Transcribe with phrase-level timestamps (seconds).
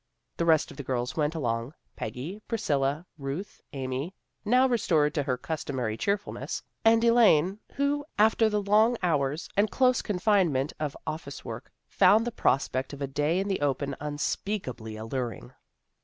[0.37, 5.37] The rest of the girls went along, Peggy, Priscilla, Ruth, Amy now restored to her
[5.37, 11.71] customary cheerfulness and Elaine, who, after the long hours and close confinement of office work,
[11.87, 15.53] found the prospect of a day in the open unspeakably alluring.